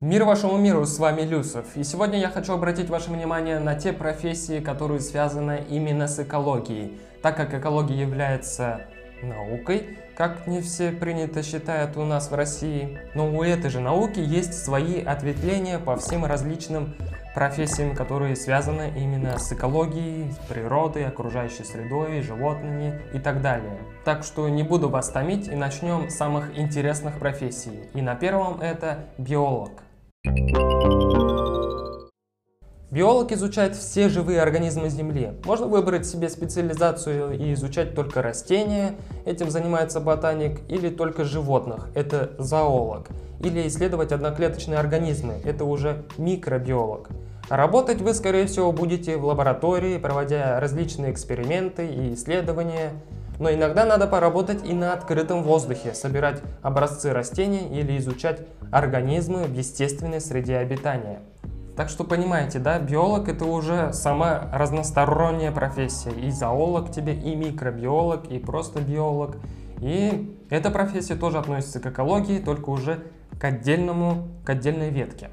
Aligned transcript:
Мир 0.00 0.22
вашему 0.22 0.58
миру, 0.58 0.86
с 0.86 1.00
вами 1.00 1.22
Люсов. 1.22 1.76
И 1.76 1.82
сегодня 1.82 2.20
я 2.20 2.28
хочу 2.28 2.52
обратить 2.52 2.88
ваше 2.88 3.10
внимание 3.10 3.58
на 3.58 3.74
те 3.74 3.92
профессии, 3.92 4.60
которые 4.60 5.00
связаны 5.00 5.64
именно 5.68 6.06
с 6.06 6.20
экологией. 6.20 7.00
Так 7.20 7.36
как 7.36 7.52
экология 7.52 8.02
является 8.02 8.82
наукой, 9.24 9.98
как 10.16 10.46
не 10.46 10.60
все 10.60 10.92
принято 10.92 11.42
считают 11.42 11.96
у 11.96 12.04
нас 12.04 12.30
в 12.30 12.34
России. 12.36 12.96
Но 13.16 13.28
у 13.28 13.42
этой 13.42 13.70
же 13.70 13.80
науки 13.80 14.20
есть 14.20 14.54
свои 14.54 15.02
ответвления 15.02 15.80
по 15.80 15.96
всем 15.96 16.24
различным 16.24 16.94
профессиям, 17.34 17.96
которые 17.96 18.36
связаны 18.36 18.92
именно 18.96 19.36
с 19.36 19.52
экологией, 19.52 20.30
с 20.30 20.36
природой, 20.48 21.06
окружающей 21.06 21.64
средой, 21.64 22.20
животными 22.20 23.00
и 23.12 23.18
так 23.18 23.42
далее. 23.42 23.80
Так 24.04 24.22
что 24.22 24.48
не 24.48 24.62
буду 24.62 24.88
вас 24.88 25.08
томить 25.08 25.48
и 25.48 25.56
начнем 25.56 26.08
с 26.08 26.14
самых 26.14 26.56
интересных 26.56 27.18
профессий. 27.18 27.80
И 27.94 28.00
на 28.00 28.14
первом 28.14 28.60
это 28.60 29.06
биолог. 29.18 29.87
Биолог 32.90 33.32
изучает 33.32 33.76
все 33.76 34.08
живые 34.08 34.40
организмы 34.40 34.88
Земли. 34.88 35.32
Можно 35.44 35.66
выбрать 35.66 36.06
себе 36.06 36.30
специализацию 36.30 37.38
и 37.38 37.52
изучать 37.52 37.94
только 37.94 38.22
растения, 38.22 38.94
этим 39.26 39.50
занимается 39.50 40.00
ботаник, 40.00 40.60
или 40.70 40.88
только 40.88 41.24
животных, 41.24 41.88
это 41.94 42.30
зоолог. 42.38 43.08
Или 43.40 43.68
исследовать 43.68 44.10
одноклеточные 44.10 44.78
организмы, 44.78 45.34
это 45.44 45.66
уже 45.66 46.06
микробиолог. 46.16 47.10
работать 47.50 48.00
вы, 48.00 48.14
скорее 48.14 48.46
всего, 48.46 48.72
будете 48.72 49.18
в 49.18 49.26
лаборатории, 49.26 49.98
проводя 49.98 50.58
различные 50.58 51.12
эксперименты 51.12 51.86
и 51.88 52.14
исследования. 52.14 52.92
Но 53.38 53.52
иногда 53.52 53.84
надо 53.84 54.06
поработать 54.06 54.66
и 54.66 54.72
на 54.72 54.92
открытом 54.92 55.42
воздухе, 55.42 55.94
собирать 55.94 56.42
образцы 56.62 57.12
растений 57.12 57.68
или 57.70 57.96
изучать 57.98 58.40
организмы 58.72 59.44
в 59.44 59.54
естественной 59.54 60.20
среде 60.20 60.56
обитания. 60.56 61.20
Так 61.76 61.88
что 61.88 62.02
понимаете, 62.02 62.58
да, 62.58 62.80
биолог 62.80 63.28
это 63.28 63.44
уже 63.44 63.92
сама 63.92 64.50
разносторонняя 64.52 65.52
профессия. 65.52 66.10
И 66.10 66.30
зоолог 66.32 66.90
тебе, 66.90 67.14
и 67.14 67.36
микробиолог, 67.36 68.26
и 68.28 68.40
просто 68.40 68.80
биолог. 68.80 69.36
И 69.80 70.36
эта 70.50 70.70
профессия 70.70 71.14
тоже 71.14 71.38
относится 71.38 71.78
к 71.78 71.86
экологии, 71.86 72.40
только 72.40 72.70
уже 72.70 73.04
к 73.38 73.44
отдельному, 73.44 74.26
к 74.44 74.50
отдельной 74.50 74.90
ветке. 74.90 75.30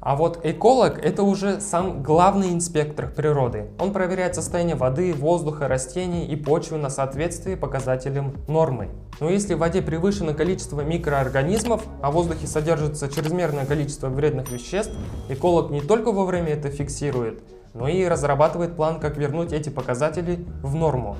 А 0.00 0.16
вот 0.16 0.40
эколог– 0.44 0.98
это 1.04 1.22
уже 1.22 1.60
сам 1.60 2.02
главный 2.02 2.54
инспектор 2.54 3.06
природы. 3.06 3.66
Он 3.78 3.92
проверяет 3.92 4.34
состояние 4.34 4.74
воды, 4.74 5.12
воздуха, 5.12 5.68
растений 5.68 6.24
и 6.24 6.36
почвы 6.36 6.78
на 6.78 6.88
соответствие 6.88 7.58
показателям 7.58 8.34
нормы. 8.48 8.88
Но 9.20 9.28
если 9.28 9.52
в 9.52 9.58
воде 9.58 9.82
превышено 9.82 10.32
количество 10.32 10.80
микроорганизмов, 10.80 11.84
а 12.00 12.10
в 12.10 12.14
воздухе 12.14 12.46
содержится 12.46 13.10
чрезмерное 13.10 13.66
количество 13.66 14.08
вредных 14.08 14.50
веществ, 14.50 14.94
эколог 15.28 15.70
не 15.70 15.82
только 15.82 16.12
вовремя 16.12 16.54
это 16.54 16.70
фиксирует, 16.70 17.42
но 17.74 17.86
и 17.86 18.06
разрабатывает 18.06 18.76
план, 18.76 19.00
как 19.00 19.18
вернуть 19.18 19.52
эти 19.52 19.68
показатели 19.68 20.46
в 20.62 20.74
норму. 20.74 21.18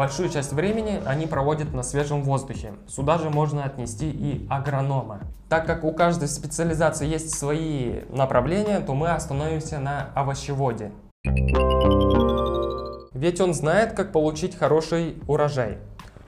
Большую 0.00 0.30
часть 0.30 0.54
времени 0.54 0.98
они 1.04 1.26
проводят 1.26 1.74
на 1.74 1.82
свежем 1.82 2.22
воздухе. 2.22 2.72
Сюда 2.88 3.18
же 3.18 3.28
можно 3.28 3.64
отнести 3.64 4.08
и 4.08 4.46
агронома. 4.48 5.20
Так 5.50 5.66
как 5.66 5.84
у 5.84 5.92
каждой 5.92 6.26
специализации 6.26 7.06
есть 7.06 7.34
свои 7.34 8.00
направления, 8.08 8.80
то 8.80 8.94
мы 8.94 9.10
остановимся 9.10 9.78
на 9.78 10.08
овощеводе. 10.14 10.92
Ведь 13.12 13.42
он 13.42 13.52
знает, 13.52 13.92
как 13.92 14.10
получить 14.10 14.56
хороший 14.56 15.22
урожай. 15.28 15.76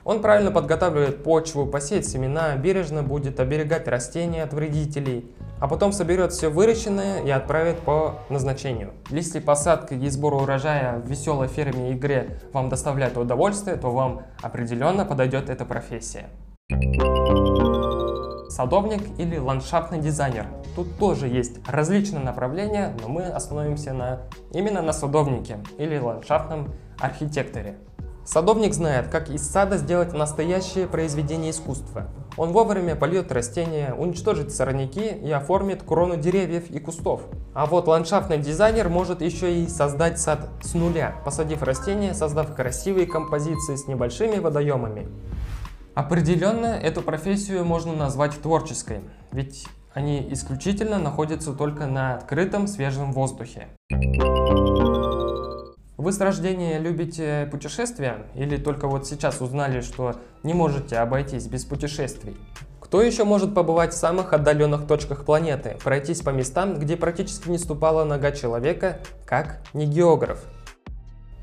Он 0.05 0.21
правильно 0.21 0.51
подготавливает 0.51 1.23
почву, 1.23 1.65
посеет 1.65 2.05
семена, 2.05 2.55
бережно 2.57 3.03
будет 3.03 3.39
оберегать 3.39 3.87
растения 3.87 4.43
от 4.43 4.53
вредителей, 4.53 5.33
а 5.61 5.67
потом 5.69 5.93
соберет 5.93 6.33
все 6.33 6.49
выращенное 6.49 7.21
и 7.21 7.29
отправит 7.29 7.79
по 7.79 8.19
назначению. 8.29 8.91
Если 9.09 9.39
посадка 9.39 9.95
и 9.95 10.09
сбор 10.09 10.33
урожая 10.33 10.99
в 10.99 11.07
веселой 11.07 11.47
ферме 11.47 11.93
игре 11.93 12.41
вам 12.51 12.67
доставляет 12.67 13.17
удовольствие, 13.17 13.77
то 13.77 13.91
вам 13.91 14.23
определенно 14.41 15.05
подойдет 15.05 15.49
эта 15.49 15.63
профессия. 15.63 16.25
Садовник 18.49 19.01
или 19.17 19.37
ландшафтный 19.37 19.99
дизайнер. 19.99 20.47
Тут 20.75 20.97
тоже 20.97 21.27
есть 21.27 21.57
различные 21.67 22.23
направления, 22.23 22.93
но 23.01 23.07
мы 23.07 23.23
остановимся 23.23 23.93
на, 23.93 24.23
именно 24.51 24.81
на 24.81 24.91
садовнике 24.91 25.59
или 25.77 25.97
ландшафтном 25.97 26.73
архитекторе. 26.99 27.77
Садовник 28.25 28.73
знает, 28.73 29.09
как 29.09 29.29
из 29.29 29.45
сада 29.47 29.77
сделать 29.77 30.13
настоящее 30.13 30.87
произведение 30.87 31.51
искусства. 31.51 32.07
Он 32.37 32.53
вовремя 32.53 32.95
польет 32.95 33.31
растения, 33.31 33.93
уничтожит 33.93 34.53
сорняки 34.53 35.05
и 35.05 35.29
оформит 35.29 35.83
крону 35.83 36.15
деревьев 36.15 36.71
и 36.71 36.79
кустов. 36.79 37.23
А 37.53 37.65
вот 37.65 37.87
ландшафтный 37.87 38.37
дизайнер 38.37 38.87
может 38.87 39.21
еще 39.21 39.61
и 39.61 39.67
создать 39.67 40.19
сад 40.19 40.49
с 40.61 40.73
нуля, 40.73 41.15
посадив 41.25 41.63
растения, 41.63 42.13
создав 42.13 42.55
красивые 42.55 43.07
композиции 43.07 43.75
с 43.75 43.87
небольшими 43.87 44.39
водоемами. 44.39 45.09
Определенно 45.93 46.67
эту 46.67 47.01
профессию 47.01 47.65
можно 47.65 47.93
назвать 47.93 48.41
творческой, 48.41 49.01
ведь 49.31 49.67
они 49.93 50.25
исключительно 50.31 50.97
находятся 50.97 51.53
только 51.53 51.85
на 51.85 52.15
открытом 52.15 52.67
свежем 52.67 53.11
воздухе. 53.11 53.67
Вы 56.03 56.11
с 56.11 56.19
рождения 56.19 56.79
любите 56.79 57.47
путешествия 57.49 58.25
или 58.35 58.57
только 58.57 58.89
вот 58.89 59.07
сейчас 59.07 59.39
узнали, 59.39 59.79
что 59.79 60.17
не 60.43 60.53
можете 60.53 60.97
обойтись 60.97 61.47
без 61.47 61.63
путешествий? 61.63 62.35
Кто 62.81 63.01
еще 63.01 63.23
может 63.23 63.55
побывать 63.55 63.93
в 63.93 63.97
самых 63.97 64.33
отдаленных 64.33 64.85
точках 64.85 65.23
планеты, 65.23 65.77
пройтись 65.81 66.19
по 66.19 66.31
местам, 66.31 66.77
где 66.77 66.97
практически 66.97 67.47
не 67.47 67.57
ступала 67.57 68.03
нога 68.03 68.33
человека, 68.33 68.99
как 69.25 69.61
не 69.71 69.85
географ? 69.85 70.43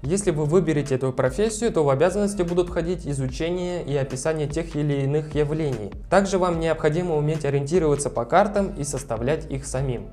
Если 0.03 0.31
вы 0.31 0.45
выберете 0.45 0.97
эту 0.97 1.11
профессию, 1.15 1.73
то 1.73 1.83
в 1.83 1.89
обязанности 1.89 2.43
будут 2.43 2.69
входить 2.69 3.07
изучение 3.07 3.83
и 3.83 3.97
описание 3.97 4.47
тех 4.47 4.77
или 4.77 5.05
иных 5.05 5.35
явлений. 5.35 5.91
Также 6.11 6.37
вам 6.37 6.61
необходимо 6.61 7.17
уметь 7.17 7.47
ориентироваться 7.47 8.11
по 8.11 8.27
картам 8.27 8.75
и 8.75 8.85
составлять 8.85 9.51
их 9.51 9.65
самим. 9.65 10.11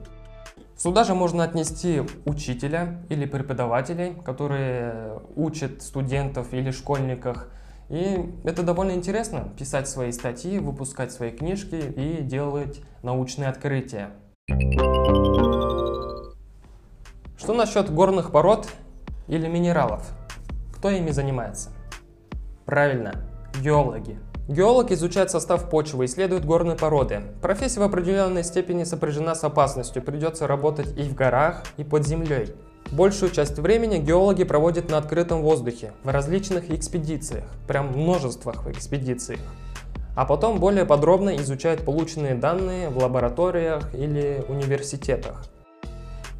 Сюда 0.77 1.03
же 1.03 1.15
можно 1.15 1.43
отнести 1.43 2.03
учителя 2.25 2.99
или 3.09 3.25
преподавателей, 3.25 4.13
которые 4.13 5.19
учат 5.35 5.81
студентов 5.81 6.53
или 6.53 6.69
школьников. 6.69 7.47
И 7.89 8.31
это 8.43 8.61
довольно 8.61 8.91
интересно, 8.91 9.51
писать 9.57 9.87
свои 9.87 10.11
статьи, 10.11 10.59
выпускать 10.59 11.11
свои 11.11 11.31
книжки 11.31 11.75
и 11.75 12.21
делать 12.21 12.81
научные 13.01 13.49
открытия. 13.49 14.11
Что 17.39 17.53
насчет 17.55 17.91
горных 17.91 18.31
пород 18.31 18.67
или 19.27 19.47
минералов? 19.47 20.07
Кто 20.75 20.91
ими 20.91 21.09
занимается? 21.09 21.71
Правильно, 22.65 23.23
геологи. 23.63 24.19
Геолог 24.47 24.91
изучает 24.91 25.29
состав 25.29 25.69
почвы, 25.69 26.05
исследует 26.05 26.45
горные 26.45 26.77
породы. 26.77 27.21
Профессия 27.41 27.81
в 27.81 27.83
определенной 27.83 28.45
степени 28.45 28.85
сопряжена 28.85 29.35
с 29.35 29.43
опасностью, 29.43 30.01
придется 30.01 30.47
работать 30.47 30.97
и 30.97 31.03
в 31.03 31.15
горах, 31.15 31.65
и 31.75 31.83
под 31.83 32.07
землей. 32.07 32.55
Большую 32.93 33.31
часть 33.31 33.59
времени 33.59 33.97
геологи 33.97 34.45
проводят 34.45 34.89
на 34.89 34.99
открытом 34.99 35.41
воздухе, 35.41 35.91
в 36.05 36.07
различных 36.07 36.71
экспедициях, 36.71 37.43
прям 37.67 37.87
множествах 37.87 38.65
экспедициях. 38.67 39.41
А 40.15 40.23
потом 40.23 40.61
более 40.61 40.85
подробно 40.85 41.35
изучают 41.35 41.83
полученные 41.83 42.33
данные 42.33 42.87
в 42.87 42.97
лабораториях 42.99 43.93
или 43.93 44.45
университетах. 44.47 45.43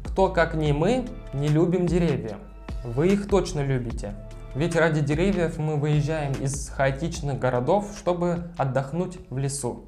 Кто, 0.04 0.30
как 0.30 0.54
не 0.54 0.72
мы, 0.72 1.04
не 1.34 1.48
любим 1.48 1.86
деревья. 1.86 2.38
Вы 2.84 3.08
их 3.08 3.28
точно 3.28 3.60
любите. 3.60 4.14
Ведь 4.54 4.76
ради 4.76 5.02
деревьев 5.02 5.58
мы 5.58 5.76
выезжаем 5.76 6.32
из 6.32 6.70
хаотичных 6.70 7.38
городов, 7.38 7.92
чтобы 7.98 8.50
отдохнуть 8.56 9.18
в 9.28 9.36
лесу. 9.36 9.84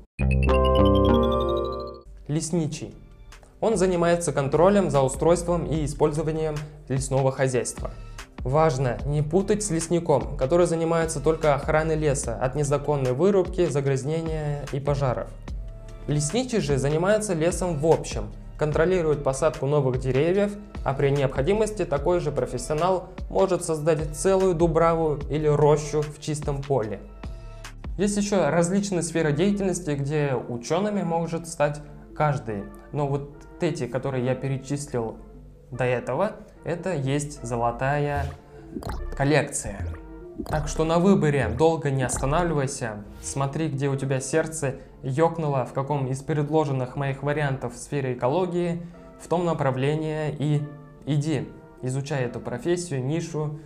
Лесничий. 2.28 2.94
Он 3.60 3.76
занимается 3.76 4.32
контролем 4.32 4.90
за 4.90 5.00
устройством 5.00 5.64
и 5.64 5.84
использованием 5.84 6.54
лесного 6.88 7.32
хозяйства. 7.32 7.90
Важно 8.38 8.98
не 9.04 9.22
путать 9.22 9.62
с 9.62 9.70
лесником, 9.70 10.36
который 10.36 10.66
занимается 10.66 11.20
только 11.20 11.54
охраной 11.54 11.96
леса 11.96 12.36
от 12.36 12.54
незаконной 12.54 13.12
вырубки, 13.12 13.66
загрязнения 13.66 14.64
и 14.72 14.80
пожаров. 14.80 15.28
Лесничий 16.06 16.60
же 16.60 16.78
занимается 16.78 17.34
лесом 17.34 17.78
в 17.78 17.86
общем, 17.86 18.30
контролирует 18.60 19.24
посадку 19.24 19.64
новых 19.64 20.00
деревьев, 20.00 20.52
а 20.84 20.92
при 20.92 21.08
необходимости 21.08 21.86
такой 21.86 22.20
же 22.20 22.30
профессионал 22.30 23.08
может 23.30 23.64
создать 23.64 24.14
целую 24.14 24.54
дубраву 24.54 25.18
или 25.30 25.46
рощу 25.46 26.02
в 26.02 26.20
чистом 26.20 26.62
поле. 26.62 27.00
Есть 27.96 28.18
еще 28.18 28.50
различные 28.50 29.02
сферы 29.02 29.32
деятельности, 29.32 29.92
где 29.92 30.34
учеными 30.34 31.02
может 31.02 31.48
стать 31.48 31.80
каждый. 32.14 32.64
Но 32.92 33.08
вот 33.08 33.30
эти, 33.62 33.86
которые 33.86 34.26
я 34.26 34.34
перечислил 34.34 35.16
до 35.70 35.84
этого, 35.84 36.32
это 36.62 36.92
есть 36.92 37.42
золотая 37.42 38.26
коллекция. 39.16 39.86
Так 40.46 40.68
что 40.68 40.84
на 40.84 40.98
выборе 40.98 41.48
долго 41.48 41.90
не 41.90 42.02
останавливайся, 42.02 43.04
смотри, 43.22 43.68
где 43.68 43.88
у 43.88 43.96
тебя 43.96 44.20
сердце 44.20 44.74
ёкнуло 45.02 45.64
в 45.64 45.72
каком 45.72 46.06
из 46.06 46.22
предложенных 46.22 46.96
моих 46.96 47.22
вариантов 47.22 47.74
в 47.74 47.78
сфере 47.78 48.14
экологии, 48.14 48.82
в 49.20 49.28
том 49.28 49.44
направлении 49.44 50.34
и 50.38 50.62
иди, 51.06 51.48
изучай 51.82 52.24
эту 52.24 52.40
профессию, 52.40 53.04
нишу 53.04 53.60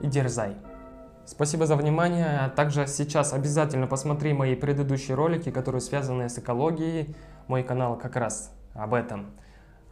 и 0.00 0.06
дерзай. 0.06 0.56
Спасибо 1.24 1.66
за 1.66 1.76
внимание. 1.76 2.40
А 2.40 2.48
также 2.50 2.86
сейчас 2.86 3.32
обязательно 3.32 3.86
посмотри 3.86 4.32
мои 4.32 4.54
предыдущие 4.54 5.16
ролики, 5.16 5.50
которые 5.50 5.80
связаны 5.80 6.28
с 6.28 6.38
экологией. 6.38 7.14
Мой 7.46 7.62
канал 7.62 7.96
как 7.96 8.16
раз 8.16 8.52
об 8.74 8.94
этом. 8.94 9.30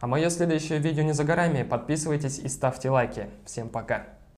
А 0.01 0.07
мое 0.07 0.29
следующее 0.29 0.79
видео 0.79 1.03
не 1.03 1.13
за 1.13 1.23
горами. 1.23 1.63
Подписывайтесь 1.63 2.39
и 2.39 2.47
ставьте 2.47 2.89
лайки. 2.89 3.27
Всем 3.45 3.69
пока. 3.69 4.20